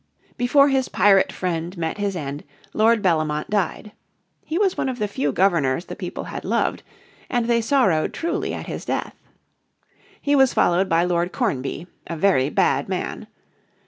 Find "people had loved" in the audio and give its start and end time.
5.95-6.81